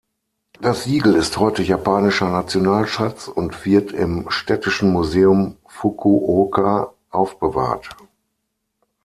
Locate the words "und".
3.27-3.65